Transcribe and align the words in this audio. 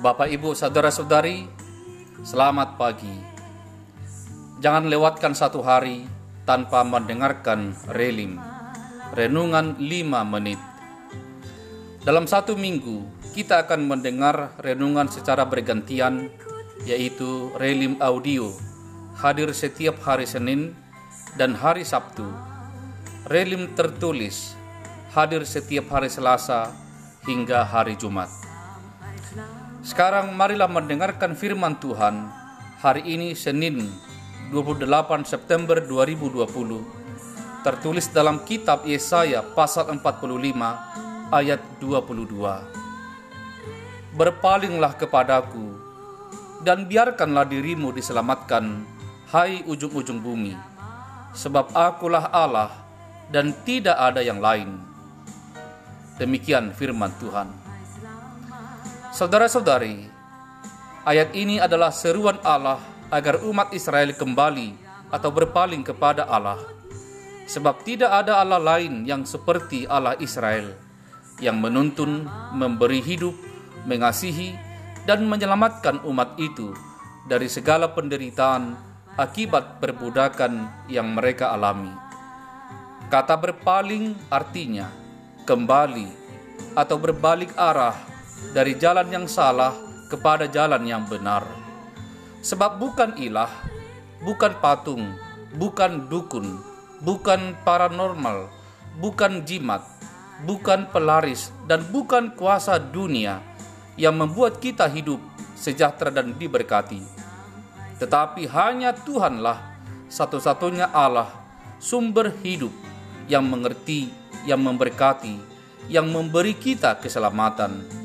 Bapak, 0.00 0.32
Ibu, 0.32 0.56
saudara-saudari, 0.56 1.44
selamat 2.24 2.80
pagi. 2.80 3.12
Jangan 4.64 4.88
lewatkan 4.88 5.36
satu 5.36 5.60
hari 5.60 6.08
tanpa 6.48 6.80
mendengarkan 6.88 7.76
relim, 7.92 8.40
renungan 9.12 9.76
5 9.76 10.24
menit. 10.24 10.56
Dalam 12.00 12.24
satu 12.24 12.56
minggu, 12.56 13.04
kita 13.36 13.68
akan 13.68 13.92
mendengar 13.92 14.56
renungan 14.64 15.04
secara 15.12 15.44
bergantian, 15.44 16.32
yaitu 16.88 17.52
relim 17.60 18.00
audio, 18.00 18.56
hadir 19.20 19.52
setiap 19.52 20.00
hari 20.00 20.24
Senin 20.24 20.72
dan 21.36 21.52
hari 21.52 21.84
Sabtu. 21.84 22.24
Relim 23.28 23.76
tertulis, 23.76 24.56
hadir 25.12 25.44
setiap 25.44 25.92
hari 25.92 26.08
Selasa 26.08 26.72
hingga 27.28 27.68
hari 27.68 28.00
Jumat. 28.00 28.49
Sekarang 29.80 30.36
marilah 30.36 30.68
mendengarkan 30.68 31.32
firman 31.32 31.72
Tuhan. 31.80 32.28
Hari 32.84 33.00
ini 33.00 33.32
Senin 33.32 33.88
28 34.52 34.84
September 35.24 35.80
2020 35.80 36.44
tertulis 37.64 38.04
dalam 38.12 38.44
kitab 38.44 38.84
Yesaya 38.84 39.40
pasal 39.40 39.88
45 39.96 41.32
ayat 41.32 41.60
22 41.80 42.28
Berpalinglah 44.16 44.96
kepadaku 45.00 45.72
dan 46.60 46.84
biarkanlah 46.84 47.48
dirimu 47.48 47.88
diselamatkan 47.92 48.84
hai 49.32 49.64
ujung-ujung 49.64 50.20
bumi 50.20 50.56
sebab 51.32 51.72
akulah 51.72 52.28
Allah 52.28 52.68
dan 53.32 53.56
tidak 53.64 53.96
ada 53.96 54.20
yang 54.20 54.44
lain. 54.44 54.76
Demikian 56.20 56.76
firman 56.76 57.16
Tuhan 57.16 57.59
Saudara-saudari, 59.20 60.08
ayat 61.04 61.36
ini 61.36 61.60
adalah 61.60 61.92
seruan 61.92 62.40
Allah 62.40 62.80
agar 63.12 63.44
umat 63.44 63.68
Israel 63.76 64.16
kembali 64.16 64.72
atau 65.12 65.28
berpaling 65.28 65.84
kepada 65.84 66.24
Allah. 66.24 66.56
Sebab 67.44 67.84
tidak 67.84 68.08
ada 68.08 68.40
Allah 68.40 68.56
lain 68.56 69.04
yang 69.04 69.28
seperti 69.28 69.84
Allah 69.84 70.16
Israel, 70.24 70.72
yang 71.36 71.60
menuntun, 71.60 72.32
memberi 72.56 73.04
hidup, 73.04 73.36
mengasihi, 73.84 74.56
dan 75.04 75.28
menyelamatkan 75.28 76.00
umat 76.08 76.40
itu 76.40 76.72
dari 77.28 77.52
segala 77.52 77.92
penderitaan 77.92 78.72
akibat 79.20 79.84
perbudakan 79.84 80.88
yang 80.88 81.12
mereka 81.12 81.52
alami. 81.52 81.92
Kata 83.12 83.36
berpaling 83.36 84.16
artinya 84.32 84.88
kembali 85.44 86.08
atau 86.72 86.96
berbalik 86.96 87.52
arah 87.60 88.09
dari 88.50 88.74
jalan 88.80 89.08
yang 89.12 89.26
salah 89.30 89.72
kepada 90.10 90.50
jalan 90.50 90.82
yang 90.82 91.06
benar. 91.06 91.46
Sebab 92.42 92.82
bukan 92.82 93.14
ilah, 93.20 93.52
bukan 94.24 94.58
patung, 94.58 95.14
bukan 95.54 96.10
dukun, 96.10 96.58
bukan 97.04 97.54
paranormal, 97.62 98.50
bukan 98.98 99.46
jimat, 99.46 99.86
bukan 100.42 100.90
pelaris, 100.90 101.54
dan 101.70 101.84
bukan 101.94 102.34
kuasa 102.34 102.80
dunia 102.80 103.38
yang 103.94 104.16
membuat 104.16 104.58
kita 104.58 104.88
hidup 104.88 105.20
sejahtera 105.54 106.10
dan 106.10 106.34
diberkati. 106.34 107.04
Tetapi 108.00 108.48
hanya 108.48 108.96
Tuhanlah 108.96 109.60
satu-satunya 110.08 110.88
Allah, 110.90 111.28
sumber 111.76 112.32
hidup 112.40 112.72
yang 113.28 113.44
mengerti, 113.44 114.08
yang 114.48 114.64
memberkati, 114.64 115.36
yang 115.92 116.08
memberi 116.08 116.56
kita 116.56 116.96
keselamatan 116.96 117.99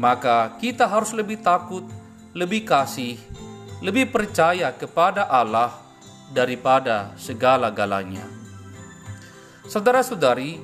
maka 0.00 0.56
kita 0.56 0.88
harus 0.88 1.12
lebih 1.12 1.44
takut, 1.44 1.84
lebih 2.32 2.64
kasih, 2.64 3.20
lebih 3.84 4.08
percaya 4.08 4.72
kepada 4.72 5.28
Allah 5.28 5.76
daripada 6.32 7.12
segala-galanya. 7.20 8.24
Saudara-saudari, 9.68 10.56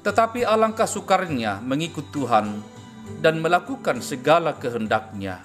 tetapi 0.00 0.48
alangkah 0.48 0.88
sukarnya 0.88 1.60
mengikut 1.60 2.08
Tuhan 2.08 2.64
dan 3.20 3.44
melakukan 3.44 4.00
segala 4.00 4.56
kehendaknya. 4.56 5.44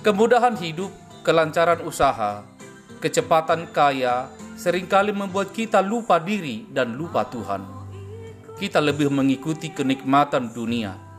Kemudahan 0.00 0.56
hidup, 0.56 0.90
kelancaran 1.20 1.84
usaha, 1.84 2.40
kecepatan 3.04 3.68
kaya 3.68 4.32
sering 4.56 4.88
kali 4.88 5.12
membuat 5.12 5.52
kita 5.52 5.84
lupa 5.84 6.16
diri 6.16 6.64
dan 6.72 6.96
lupa 6.96 7.28
Tuhan. 7.28 7.84
Kita 8.56 8.80
lebih 8.80 9.12
mengikuti 9.12 9.68
kenikmatan 9.68 10.56
dunia 10.56 11.11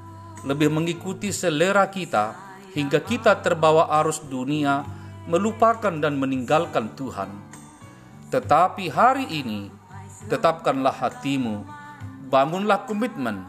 lebih 0.44 0.68
mengikuti 0.68 1.32
selera 1.32 1.88
kita 1.88 2.36
hingga 2.76 3.00
kita 3.00 3.40
terbawa 3.40 3.88
arus 4.04 4.20
dunia, 4.28 4.84
melupakan 5.28 5.94
dan 5.94 6.20
meninggalkan 6.20 6.92
Tuhan. 7.00 7.32
Tetapi 8.28 8.92
hari 8.92 9.30
ini, 9.30 9.72
tetapkanlah 10.28 10.92
hatimu, 10.92 11.64
bangunlah 12.28 12.84
komitmen, 12.84 13.46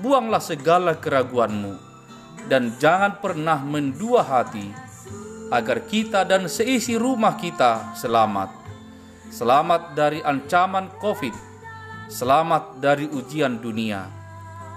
buanglah 0.00 0.42
segala 0.42 0.98
keraguanmu, 0.98 1.76
dan 2.50 2.74
jangan 2.82 3.20
pernah 3.22 3.60
mendua 3.62 4.24
hati 4.26 4.72
agar 5.52 5.86
kita 5.86 6.26
dan 6.26 6.50
seisi 6.50 6.98
rumah 6.98 7.36
kita 7.38 7.94
selamat. 7.94 8.50
Selamat 9.28 9.94
dari 9.94 10.24
ancaman 10.24 10.88
COVID, 10.98 11.34
selamat 12.10 12.80
dari 12.80 13.06
ujian 13.06 13.60
dunia, 13.60 14.08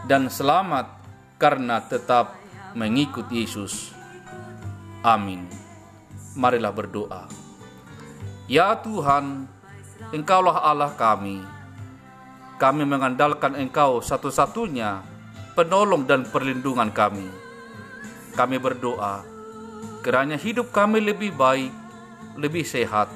dan 0.05 0.27
selamat 0.27 0.96
karena 1.37 1.81
tetap 1.85 2.33
mengikut 2.73 3.29
Yesus. 3.29 3.93
Amin. 5.05 5.45
Marilah 6.33 6.73
berdoa. 6.73 7.29
Ya 8.49 8.73
Tuhan, 8.77 9.45
Engkaulah 10.13 10.65
Allah 10.65 10.93
kami. 10.97 11.41
Kami 12.57 12.83
mengandalkan 12.89 13.53
Engkau 13.53 14.01
satu-satunya 14.01 15.05
penolong 15.53 16.09
dan 16.09 16.25
perlindungan 16.25 16.89
kami. 16.89 17.29
Kami 18.33 18.57
berdoa, 18.57 19.21
kiranya 20.01 20.37
hidup 20.37 20.73
kami 20.73 21.01
lebih 21.01 21.33
baik, 21.33 21.73
lebih 22.37 22.65
sehat, 22.65 23.09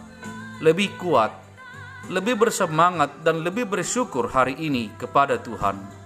lebih 0.62 0.94
kuat, 0.98 1.34
lebih 2.10 2.38
bersemangat 2.38 3.22
dan 3.22 3.42
lebih 3.46 3.70
bersyukur 3.70 4.30
hari 4.30 4.58
ini 4.58 4.90
kepada 4.98 5.38
Tuhan 5.38 6.01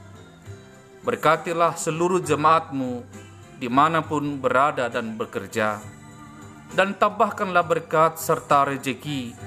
Berkatilah 1.05 1.77
seluruh 1.77 2.17
jemaatmu 2.17 3.05
di 3.61 3.69
mana 3.69 4.01
pun 4.01 4.41
berada 4.41 4.89
dan 4.89 5.13
bekerja. 5.13 5.77
Dan 6.73 6.97
tambahkanlah 6.97 7.61
berkat 7.61 8.17
serta 8.17 8.65
rejeki 8.65 9.37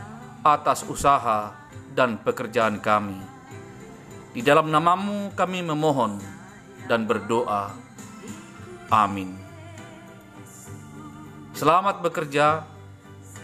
atas 0.47 0.86
usaha 0.86 1.50
dan 1.98 2.14
pekerjaan 2.22 2.78
kami. 2.78 3.18
Di 4.30 4.38
dalam 4.38 4.70
namamu 4.70 5.34
kami 5.34 5.66
memohon 5.66 6.22
dan 6.86 7.04
berdoa. 7.10 7.74
Amin. 8.86 9.34
Selamat 11.58 11.98
bekerja, 12.06 12.62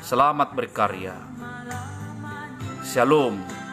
selamat 0.07 0.55
berkarya. 0.55 1.19
Shalom. 2.87 3.64